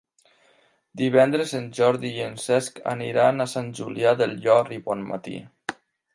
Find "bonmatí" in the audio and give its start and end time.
4.89-5.37